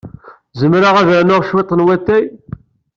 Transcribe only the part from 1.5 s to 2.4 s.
n watay?